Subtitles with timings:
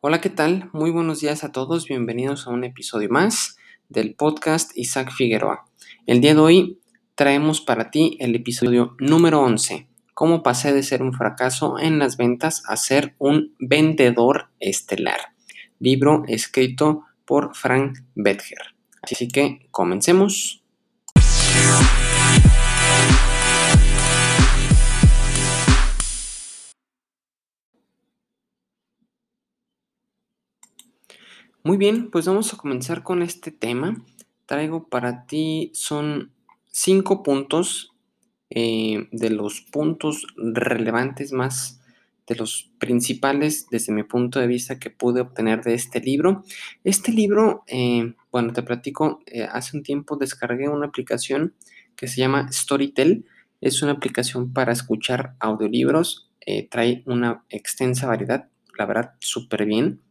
[0.00, 0.70] Hola, ¿qué tal?
[0.72, 3.56] Muy buenos días a todos, bienvenidos a un episodio más
[3.88, 5.64] del podcast Isaac Figueroa.
[6.06, 6.80] El día de hoy
[7.14, 12.16] traemos para ti el episodio número 11, cómo pasé de ser un fracaso en las
[12.16, 15.20] ventas a ser un vendedor estelar,
[15.78, 18.74] libro escrito por Frank Betger.
[19.02, 20.62] Así que comencemos.
[31.66, 33.96] Muy bien, pues vamos a comenzar con este tema.
[34.44, 36.30] Traigo para ti, son
[36.70, 37.94] cinco puntos
[38.50, 41.80] eh, de los puntos relevantes más,
[42.26, 46.44] de los principales desde mi punto de vista que pude obtener de este libro.
[46.84, 51.54] Este libro, eh, bueno, te platico, eh, hace un tiempo descargué una aplicación
[51.96, 53.24] que se llama Storytel.
[53.62, 56.28] Es una aplicación para escuchar audiolibros.
[56.70, 60.03] trae una extensa variedad, la verdad, súper bien.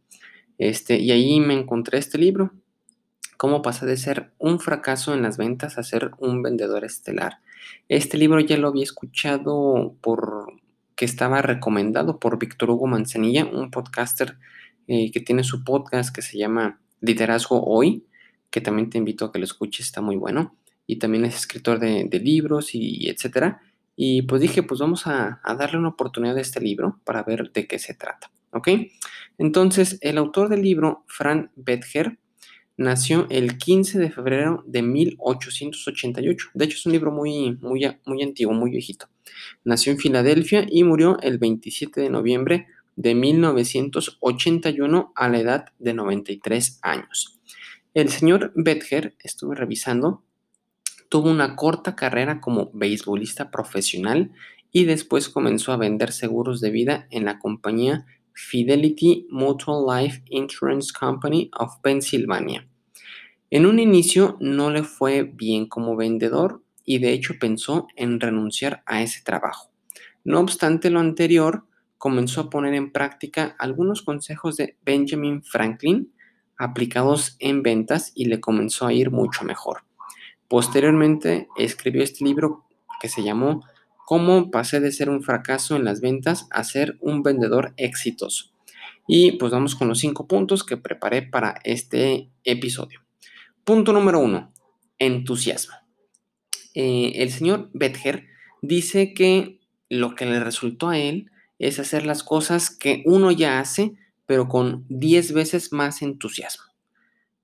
[0.58, 2.52] Este, y ahí me encontré este libro,
[3.36, 7.40] Cómo pasé de ser un fracaso en las ventas a ser un vendedor estelar.
[7.88, 10.46] Este libro ya lo había escuchado por
[10.96, 14.38] que estaba recomendado por Víctor Hugo Manzanilla, un podcaster
[14.86, 18.06] eh, que tiene su podcast que se llama Liderazgo Hoy,
[18.50, 20.54] que también te invito a que lo escuches, está muy bueno.
[20.86, 23.60] Y también es escritor de, libros y, etcétera.
[23.96, 27.50] Y pues dije, pues vamos a, a darle una oportunidad a este libro para ver
[27.52, 28.30] de qué se trata.
[28.54, 28.68] ¿Ok?
[29.36, 32.18] Entonces, el autor del libro, Frank Betger,
[32.76, 36.50] nació el 15 de febrero de 1888.
[36.54, 39.08] De hecho, es un libro muy, muy, muy antiguo, muy viejito.
[39.64, 42.66] Nació en Filadelfia y murió el 27 de noviembre
[42.96, 47.40] de 1981 a la edad de 93 años.
[47.92, 50.24] El señor Betger, estuve revisando,
[51.08, 54.32] tuvo una corta carrera como beisbolista profesional
[54.72, 60.92] y después comenzó a vender seguros de vida en la compañía Fidelity Mutual Life Insurance
[60.92, 62.68] Company of Pennsylvania.
[63.50, 68.82] En un inicio no le fue bien como vendedor y de hecho pensó en renunciar
[68.86, 69.70] a ese trabajo.
[70.24, 71.64] No obstante lo anterior,
[71.98, 76.12] comenzó a poner en práctica algunos consejos de Benjamin Franklin
[76.58, 79.84] aplicados en ventas y le comenzó a ir mucho mejor.
[80.48, 82.64] Posteriormente escribió este libro
[83.00, 83.62] que se llamó
[84.04, 88.50] cómo pasé de ser un fracaso en las ventas a ser un vendedor exitoso.
[89.06, 93.00] Y pues vamos con los cinco puntos que preparé para este episodio.
[93.64, 94.52] Punto número uno,
[94.98, 95.74] entusiasmo.
[96.74, 98.26] Eh, el señor Betger
[98.62, 103.60] dice que lo que le resultó a él es hacer las cosas que uno ya
[103.60, 103.94] hace,
[104.26, 106.64] pero con 10 veces más entusiasmo.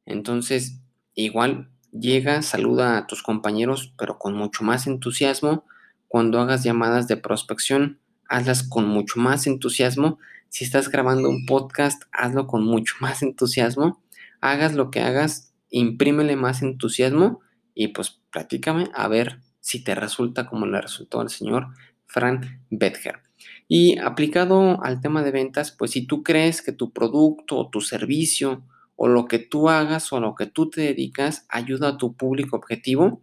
[0.07, 0.81] Entonces,
[1.15, 5.65] igual llega, saluda a tus compañeros, pero con mucho más entusiasmo,
[6.11, 10.19] cuando hagas llamadas de prospección, hazlas con mucho más entusiasmo.
[10.49, 14.03] Si estás grabando un podcast, hazlo con mucho más entusiasmo.
[14.41, 17.43] Hagas lo que hagas, imprímele más entusiasmo
[17.77, 21.69] y pues platícame a ver si te resulta como le resultó al señor
[22.07, 23.21] Frank Betger.
[23.69, 27.81] Y aplicado al tema de ventas, pues si tú crees que tu producto o tu
[27.83, 28.65] servicio
[28.97, 32.57] o lo que tú hagas o lo que tú te dedicas ayuda a tu público
[32.57, 33.23] objetivo,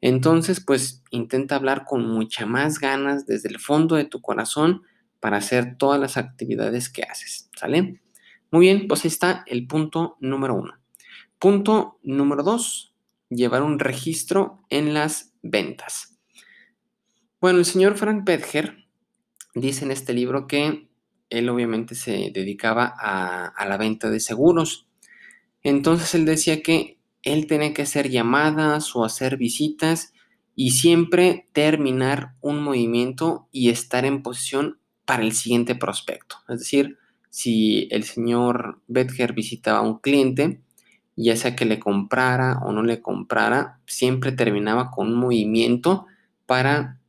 [0.00, 4.82] entonces, pues intenta hablar con mucha más ganas desde el fondo de tu corazón
[5.20, 8.00] para hacer todas las actividades que haces, ¿sale?
[8.50, 10.74] Muy bien, pues ahí está el punto número uno.
[11.38, 12.94] Punto número dos,
[13.28, 16.16] llevar un registro en las ventas.
[17.40, 18.86] Bueno, el señor Frank Bedger
[19.54, 20.88] dice en este libro que
[21.30, 24.86] él obviamente se dedicaba a, a la venta de seguros.
[25.62, 26.97] Entonces él decía que
[27.32, 30.12] él tiene que hacer llamadas o hacer visitas
[30.54, 36.36] y siempre terminar un movimiento y estar en posición para el siguiente prospecto.
[36.48, 36.98] Es decir,
[37.30, 40.60] si el señor Betger visitaba a un cliente,
[41.16, 46.06] ya sea que le comprara o no le comprara, siempre terminaba con un movimiento
[46.46, 47.00] para,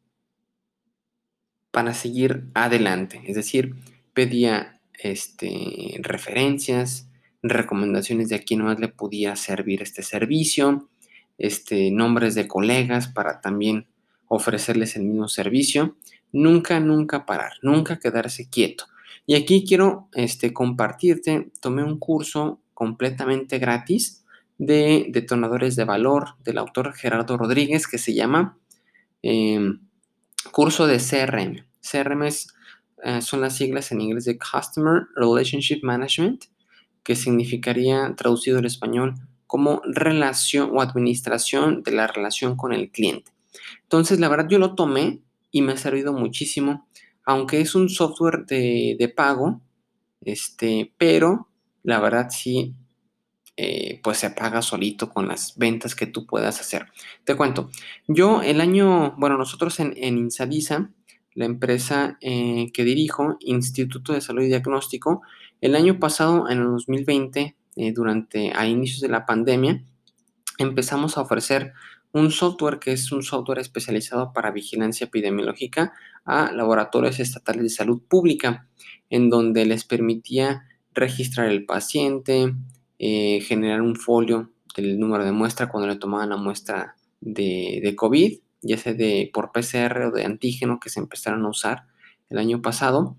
[1.72, 3.22] para seguir adelante.
[3.26, 3.76] Es decir,
[4.14, 7.09] pedía este, referencias,
[7.42, 10.90] recomendaciones de a quién más le podía servir este servicio,
[11.38, 13.88] este, nombres de colegas para también
[14.28, 15.96] ofrecerles el mismo servicio.
[16.32, 18.86] Nunca, nunca parar, nunca quedarse quieto.
[19.26, 24.26] Y aquí quiero este, compartirte, tomé un curso completamente gratis
[24.58, 28.58] de detonadores de valor del autor Gerardo Rodríguez que se llama
[29.22, 29.80] em,
[30.52, 31.66] curso de CRM.
[31.80, 32.24] CRM
[33.04, 36.46] eh, son las siglas en inglés de Customer Relationship Management
[37.10, 39.16] que significaría traducido al español
[39.48, 43.32] como relación o administración de la relación con el cliente.
[43.82, 46.88] Entonces, la verdad yo lo tomé y me ha servido muchísimo,
[47.26, 49.60] aunque es un software de, pago,
[50.22, 51.50] este, pero
[51.82, 52.76] la verdad sí,
[53.58, 56.86] eh, pues se paga solito con las ventas que tú puedas hacer.
[57.24, 57.72] Te cuento,
[58.08, 60.30] yo el año, bueno, nosotros en, en
[61.36, 65.22] la empresa eh, que dirijo, Instituto de Salud y Diagnóstico,
[65.62, 69.84] el año pasado, en el 2020, eh, durante a inicios de la pandemia,
[70.58, 71.74] empezamos a ofrecer
[72.12, 75.94] un software que es un software especializado para vigilancia epidemiológica
[76.26, 78.68] a laboratorios estatales de salud pública,
[79.10, 82.54] en donde les permitía registrar el paciente,
[82.98, 87.96] eh, generar un folio del número de muestra cuando le tomaban la muestra de, de
[87.96, 91.86] COVID, ya sea de por PCR o de antígeno que se empezaron a usar
[92.30, 93.18] el año pasado,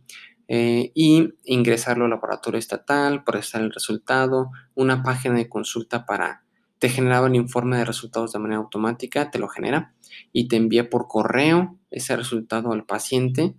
[0.52, 6.42] eh, y ingresarlo al laboratorio estatal, procesar el resultado, una página de consulta para
[6.80, 9.92] te generaba el informe de resultados de manera automática, te lo genera
[10.32, 13.54] y te envía por correo ese resultado al paciente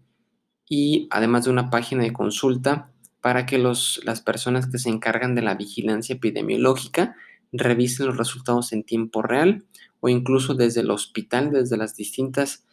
[0.67, 2.91] y además de una página de consulta
[3.21, 7.15] para que los, las personas que se encargan de la vigilancia epidemiológica
[7.53, 9.63] revisen los resultados en tiempo real
[10.01, 12.65] o incluso desde el hospital, desde las distintas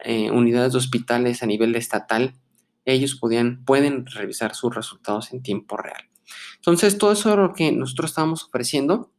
[0.00, 2.34] eh, unidades de hospitales a nivel estatal,
[2.84, 6.08] ellos podían, pueden revisar sus resultados en tiempo real.
[6.56, 9.12] Entonces, todo eso es lo que nosotros estábamos ofreciendo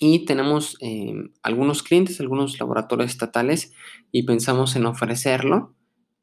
[0.00, 3.72] y tenemos eh, algunos clientes, algunos laboratorios estatales
[4.10, 5.74] y pensamos en ofrecerlo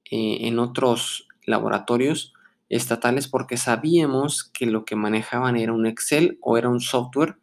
[0.09, 2.33] eh, en otros laboratorios
[2.69, 7.37] estatales porque sabíamos que lo que manejaban era un Excel o era un software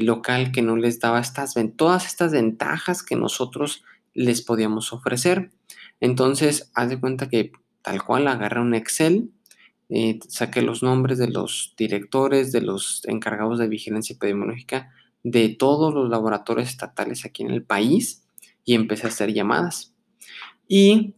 [0.00, 3.84] local que no les daba estas, todas estas ventajas que nosotros
[4.14, 5.50] les podíamos ofrecer.
[6.00, 7.52] Entonces, haz de cuenta que
[7.82, 9.30] tal cual agarré un Excel,
[10.28, 14.90] saqué los nombres de los directores, de los encargados de vigilancia epidemiológica,
[15.22, 18.24] de todos los laboratorios estatales aquí en el país
[18.64, 19.94] y empecé a hacer llamadas.
[20.66, 21.14] Y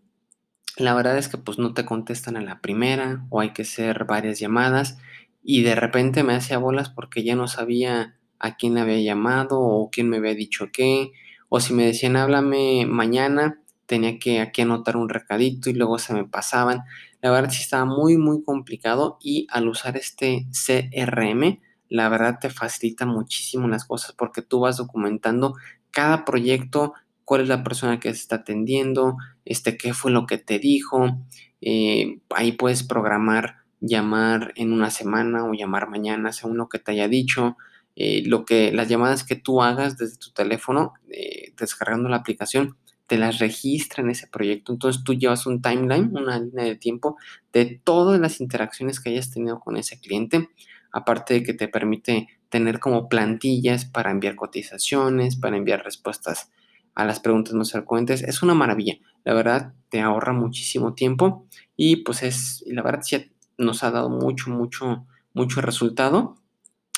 [0.77, 4.05] la verdad es que pues no te contestan a la primera o hay que hacer
[4.05, 4.99] varias llamadas
[5.43, 9.91] y de repente me hacía bolas porque ya no sabía a quién había llamado o
[9.91, 11.13] quién me había dicho qué
[11.49, 16.15] o si me decían háblame mañana tenía que aquí anotar un recadito y luego se
[16.15, 16.83] me pasaban.
[17.23, 22.51] La verdad sí estaba muy muy complicado y al usar este CRM la verdad te
[22.51, 25.55] facilita muchísimo las cosas porque tú vas documentando
[25.91, 26.93] cada proyecto,
[27.25, 31.19] cuál es la persona que se está atendiendo, este, qué fue lo que te dijo.
[31.63, 36.93] Eh, ahí puedes programar llamar en una semana o llamar mañana según lo que te
[36.93, 37.57] haya dicho.
[37.97, 42.77] Eh, lo que las llamadas que tú hagas desde tu teléfono, eh, descargando la aplicación,
[43.07, 44.73] te las registra en ese proyecto.
[44.73, 47.17] Entonces tú llevas un timeline, una línea de tiempo
[47.53, 50.49] de todas las interacciones que hayas tenido con ese cliente
[50.95, 56.53] aparte de que te permite tener como plantillas para enviar cotizaciones, para enviar respuestas
[56.95, 58.23] a las preguntas más frecuentes.
[58.23, 58.95] Es una maravilla,
[59.25, 61.47] la verdad te ahorra muchísimo tiempo
[61.77, 66.37] y pues es, la verdad sí nos ha dado mucho, mucho, mucho resultado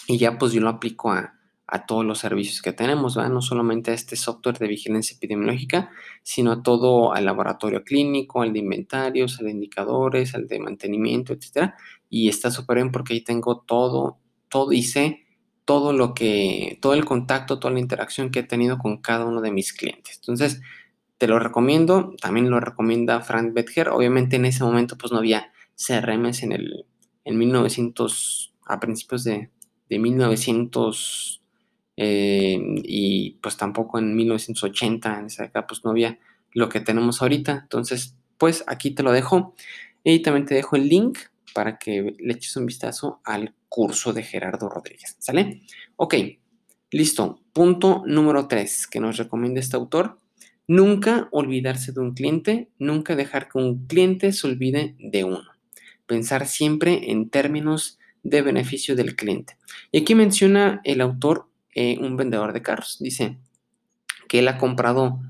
[0.07, 1.35] y ya pues yo lo aplico a,
[1.67, 5.91] a todos los servicios que tenemos, no solamente a este software de vigilancia epidemiológica,
[6.23, 11.33] sino a todo al laboratorio clínico, al de inventarios, al de indicadores, al de mantenimiento,
[11.33, 11.75] etcétera.
[12.09, 14.19] Y está súper bien porque ahí tengo todo,
[14.49, 15.27] todo y sé
[15.67, 19.41] todo lo que, todo el contacto, toda la interacción que he tenido con cada uno
[19.41, 20.17] de mis clientes.
[20.21, 20.63] Entonces,
[21.19, 23.89] te lo recomiendo, también lo recomienda Frank Betger.
[23.89, 26.87] Obviamente en ese momento pues no había CRMs en el,
[27.25, 29.51] en 1900, a principios de,
[29.89, 31.43] de 1900
[31.97, 36.19] eh, y pues tampoco en 1980, en esa época, pues no había
[36.53, 37.61] lo que tenemos ahorita.
[37.63, 39.55] Entonces, pues aquí te lo dejo.
[40.05, 41.19] Y también te dejo el link
[41.55, 45.17] para que le eches un vistazo al curso de Gerardo Rodríguez.
[45.19, 45.63] ¿Sale?
[45.97, 46.15] Ok,
[46.91, 47.41] listo.
[47.53, 50.19] Punto número 3 que nos recomienda este autor.
[50.69, 55.45] Nunca olvidarse de un cliente, nunca dejar que un cliente se olvide de uno.
[56.07, 59.57] Pensar siempre en términos de beneficio del cliente.
[59.93, 62.97] Y aquí menciona el autor eh, un vendedor de carros.
[63.01, 63.37] Dice
[64.29, 65.21] que él ha comprado,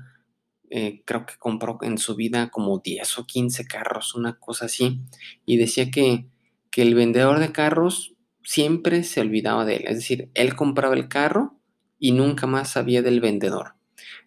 [0.69, 5.01] eh, creo que compró en su vida como 10 o 15 carros, una cosa así.
[5.45, 6.25] Y decía que,
[6.71, 9.83] que el vendedor de carros siempre se olvidaba de él.
[9.87, 11.59] Es decir, él compraba el carro
[11.99, 13.73] y nunca más sabía del vendedor.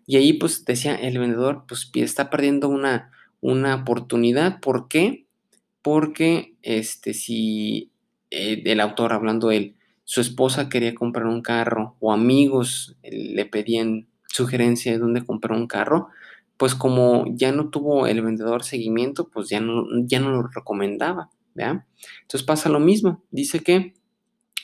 [0.07, 4.61] Y ahí pues decía, el vendedor pues está perdiendo una, una oportunidad.
[4.61, 5.27] ¿Por qué?
[5.81, 7.90] Porque este, si
[8.31, 14.09] eh, el autor hablando él, su esposa quería comprar un carro o amigos le pedían
[14.27, 16.09] sugerencia de dónde comprar un carro,
[16.57, 21.31] pues como ya no tuvo el vendedor seguimiento, pues ya no, ya no lo recomendaba,
[21.55, 21.87] ¿vea?
[22.23, 23.95] Entonces pasa lo mismo, dice que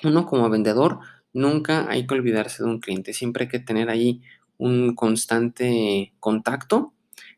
[0.03, 0.99] uno como vendedor
[1.33, 4.23] nunca hay que olvidarse de un cliente, siempre hay que tener ahí
[4.59, 6.93] un constante contacto,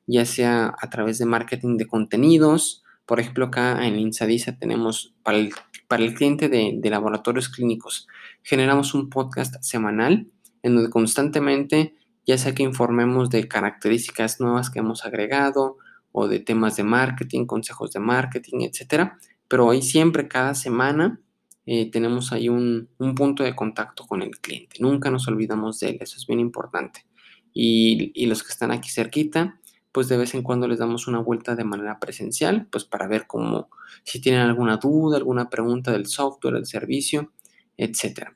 [0.07, 5.39] ya sea a través de marketing de contenidos, por ejemplo acá en Insadisa tenemos para
[5.39, 5.53] el
[5.89, 8.07] para el cliente de, laboratorios clínicos.
[8.43, 10.29] Generamos un podcast semanal
[10.63, 11.95] en donde constantemente,
[12.27, 15.79] ya sea que informemos de características nuevas que hemos agregado
[16.13, 19.19] o de temas de marketing, consejos de marketing, etcétera,
[19.49, 21.21] pero ahí siempre, cada semana,
[21.65, 24.77] eh, tenemos ahí un, un, punto de contacto con el cliente.
[24.81, 27.05] Nunca nos olvidamos de él, eso es bien importante.
[27.53, 29.59] Y, los que están aquí cerquita,
[29.99, 33.27] pues de vez en cuando les damos una vuelta de manera presencial, pues para ver
[33.27, 33.69] cómo,
[34.05, 37.33] si tienen alguna duda, alguna pregunta del software, del servicio,
[37.77, 38.33] etcétera.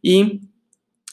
[0.00, 0.42] Y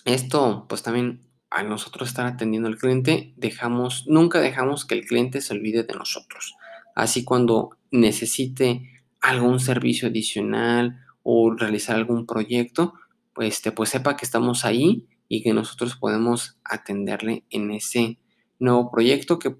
[0.05, 5.41] esto, pues también a nosotros estar atendiendo al cliente, dejamos, nunca dejamos que el cliente
[5.41, 6.53] se olvide de nosotros.
[6.93, 12.93] Así cuando necesite algún servicio adicional o realizar algún proyecto,
[13.33, 18.19] pues, este, pues sepa que estamos ahí y que nosotros podemos atenderle en ese
[18.59, 19.55] nuevo proyecto que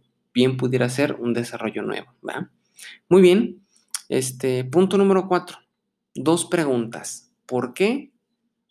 [0.58, 2.14] pudiera ser un desarrollo nuevo.
[2.22, 2.50] ¿verdad?
[3.10, 3.62] Muy bien,
[4.10, 5.58] este punto número cuatro,
[6.14, 7.32] dos preguntas.
[7.46, 8.12] ¿Por qué?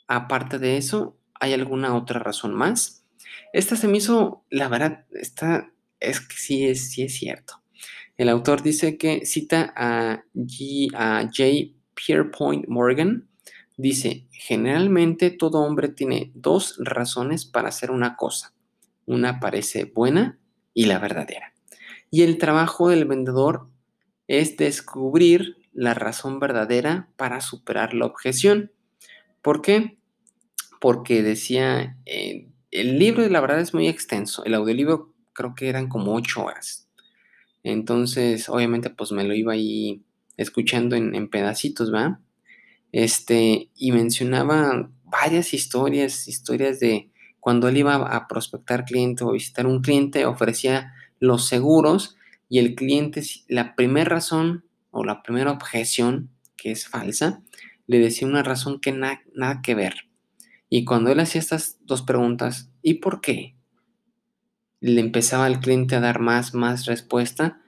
[0.06, 3.04] Aparte de eso, ¿hay alguna otra razón más?
[3.52, 7.62] Esta se me hizo, la verdad, esta es que sí es, sí es cierto.
[8.16, 11.76] El autor dice que cita a, G, J.
[11.94, 13.28] Pierpoint Morgan,
[13.76, 18.54] dice, generalmente todo hombre tiene dos razones para hacer una cosa.
[19.06, 20.38] Una parece buena
[20.72, 21.55] y la verdadera.
[22.10, 23.68] Y el trabajo del vendedor
[24.28, 28.72] es descubrir la razón verdadera para superar la objeción.
[29.42, 29.98] ¿Por qué?
[30.80, 35.88] Porque decía, eh, el libro la verdad es muy extenso, el audiolibro creo que eran
[35.88, 36.88] como ocho horas.
[37.62, 40.02] Entonces, obviamente, pues me lo iba ahí
[40.36, 42.20] escuchando en, pedacitos, ¿va?
[42.92, 47.10] Este, y mencionaba varias historias, historias de
[47.40, 52.16] cuando él iba a prospectar cliente o visitar un cliente, ofrecía los seguros
[52.48, 57.42] y el cliente, la primera razón o la primera objeción, que es falsa,
[57.86, 60.08] le decía una razón que nada que ver.
[60.68, 63.56] Y cuando él hacía estas dos preguntas, ¿y por qué?
[64.80, 67.60] le empezaba al cliente a dar más, más respuesta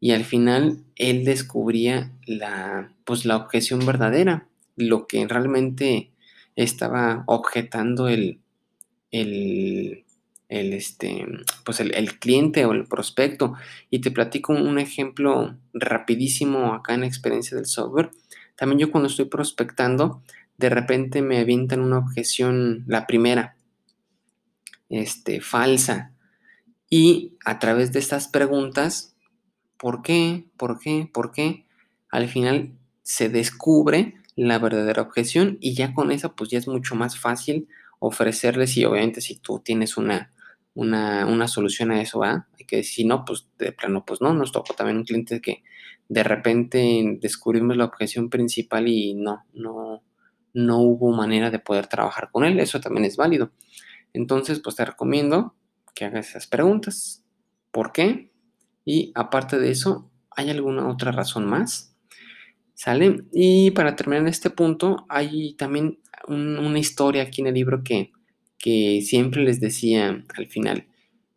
[0.00, 6.10] y al final él descubría la, pues, la objeción verdadera, lo que realmente
[6.56, 8.40] estaba objetando el,
[9.10, 10.04] el,
[10.52, 11.26] el este,
[11.64, 13.54] pues el, cliente o el prospecto.
[13.88, 18.10] Y te platico un ejemplo rapidísimo acá en la experiencia del software.
[18.54, 20.22] También yo cuando estoy prospectando,
[20.58, 23.56] de repente me avientan una objeción, la primera,
[24.90, 26.12] este, falsa,
[26.90, 29.16] y a través de estas preguntas,
[29.78, 30.44] ¿por qué?
[30.58, 31.08] ¿Por qué?
[31.10, 31.64] ¿Por qué?
[32.10, 36.94] Al final se descubre la verdadera objeción y ya con esa pues ya es mucho
[36.94, 37.68] más fácil
[37.98, 40.32] ofrecerles y obviamente si tú tienes una,
[40.74, 42.48] una, solución a eso, ¿va?
[42.58, 45.62] Hay que decir, no, pues de plano, pues no, nos tocó también un cliente que
[46.08, 50.02] de repente descubrimos la objeción principal y no, no,
[50.54, 53.50] no hubo manera de poder trabajar con él, eso también es válido.
[54.12, 55.54] Entonces, pues te recomiendo
[55.94, 57.24] que hagas esas preguntas.
[57.70, 58.30] ¿Por qué?
[58.84, 61.96] Y aparte de eso, ¿hay alguna otra razón más?
[62.74, 63.24] ¿Sale?
[63.32, 68.12] Y para terminar este punto, hay también una historia aquí en el libro que,
[68.62, 70.86] que siempre les decía al final,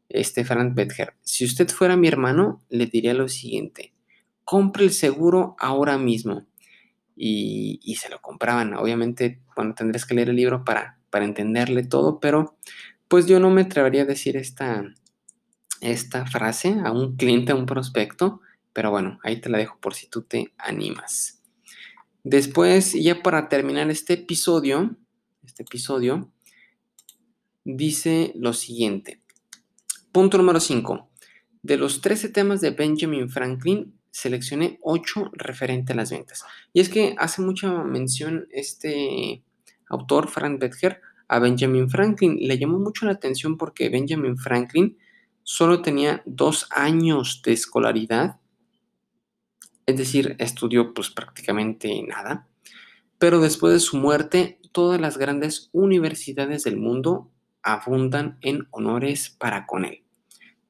[0.09, 0.79] este Frank
[1.23, 3.93] si usted fuera mi hermano, le diría lo siguiente,
[4.43, 6.45] compre el seguro ahora mismo.
[7.17, 8.73] Y, y, se lo compraban.
[8.73, 12.57] Obviamente, bueno, tendrías que leer el libro para, para entenderle todo, pero
[13.07, 14.83] pues yo no me atrevería a decir esta,
[15.79, 18.41] esta frase a un cliente, a un prospecto,
[18.73, 21.41] pero bueno, ahí te la dejo por si tú te animas.
[22.25, 24.97] Después, ya para terminar este episodio,
[25.45, 26.33] este episodio,
[27.65, 29.21] dice lo siguiente.
[30.13, 31.09] Punto número 5.
[31.61, 36.45] De los 13 temas de Benjamin Franklin, seleccioné 8 referente a las ventas.
[36.71, 39.43] Y es que hace mucha mención este
[39.89, 42.37] autor, Frank Betger, a Benjamin Franklin.
[42.39, 44.97] Le llamó mucho la atención porque Benjamin Franklin
[45.43, 48.39] solo tenía dos años de escolaridad,
[49.85, 52.47] es decir, estudió pues prácticamente nada,
[53.19, 57.31] pero después de su muerte, todas las grandes universidades del mundo
[57.65, 60.03] abundan en honores para con él.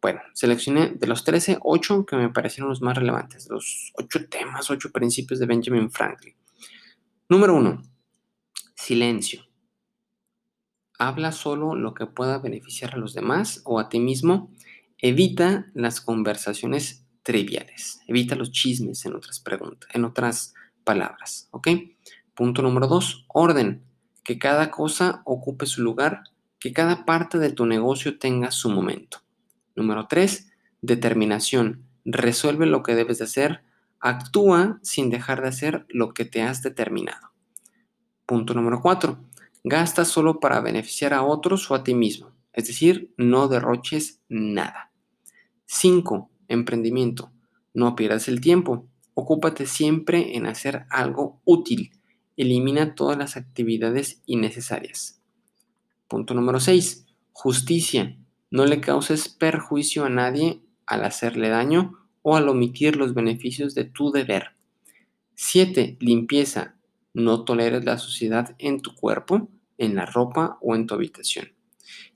[0.02, 4.72] Bueno, seleccioné de los 13, 8 que me parecieron los más relevantes, los 8 temas,
[4.72, 6.36] 8 principios de Benjamin Franklin.
[7.28, 7.82] Número 1.
[8.76, 9.46] Silencio.
[10.98, 14.54] Habla solo lo que pueda beneficiar a los demás o a ti mismo.
[14.98, 18.00] Evita las conversaciones triviales.
[18.08, 20.54] Evita los chismes en otras preguntas, en otras
[20.86, 21.50] palabras.
[21.52, 21.68] ¿Ok?
[22.34, 23.84] Punto número dos, orden.
[24.24, 26.24] Que cada cosa ocupe su lugar,
[26.66, 29.20] que cada parte de tu negocio tenga su momento.
[29.76, 31.84] Número tres, determinación.
[32.06, 33.62] Resuelve lo que debes de hacer
[34.00, 37.30] Actúa sin dejar de hacer lo que te has determinado.
[38.26, 39.18] Punto número 4.
[39.64, 42.32] Gasta solo para beneficiar a otros o a ti mismo.
[42.52, 44.92] Es decir, no derroches nada.
[45.66, 46.32] 5.
[46.48, 47.32] Emprendimiento.
[47.76, 48.88] No pierdas el tiempo.
[49.14, 51.92] Ocúpate siempre en hacer algo útil.
[52.38, 55.22] Elimina todas las actividades innecesarias.
[56.08, 57.06] Punto número 6.
[57.32, 58.18] Justicia.
[58.52, 63.86] No le causes perjuicio a nadie al hacerle daño o al omitir los beneficios de
[63.86, 64.56] tu deber.
[65.34, 65.98] 7.
[66.00, 66.76] Limpieza.
[67.14, 71.54] No toleres la suciedad en tu cuerpo, en la ropa o en tu habitación.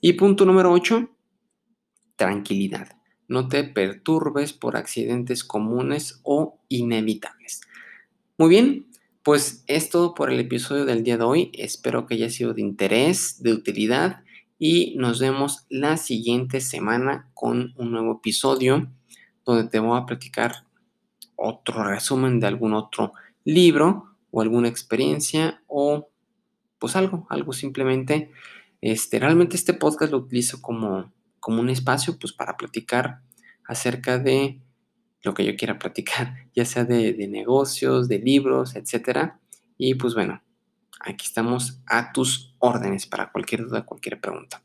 [0.02, 1.10] Y punto número 8.
[2.16, 2.90] Tranquilidad.
[3.28, 7.62] No te perturbes por accidentes comunes o inevitables.
[8.38, 8.89] Muy bien,
[9.30, 11.52] pues es todo por el episodio del día de hoy.
[11.54, 14.24] Espero que haya sido de interés, de utilidad
[14.58, 18.92] y nos vemos la siguiente semana con un nuevo episodio
[19.46, 20.66] donde te voy a platicar
[21.36, 26.10] otro resumen de algún otro libro o alguna experiencia o
[26.80, 28.32] pues algo, algo simplemente.
[28.82, 33.22] Este, realmente este podcast lo utilizo como, como un espacio pues para platicar
[33.64, 34.60] acerca de
[35.24, 39.40] lo que yo quiera platicar, ya sea de, negocios, de libros, etcétera.
[39.78, 40.42] Y pues bueno,
[41.00, 44.62] Aquí estamos a tus órdenes para cualquier duda, cualquier pregunta.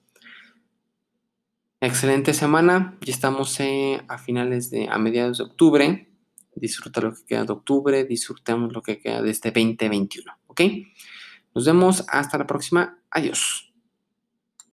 [1.81, 2.99] Excelente semana.
[3.03, 6.11] Ya estamos eh, a finales de, a mediados de octubre.
[6.57, 10.33] Disfruta lo que queda de octubre, disfrutemos lo que queda de este 2021.
[10.47, 10.61] ¿Ok?
[11.55, 12.99] Nos vemos hasta la próxima.
[13.11, 13.74] Adiós.